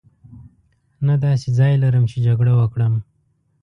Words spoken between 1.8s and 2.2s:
لرم چې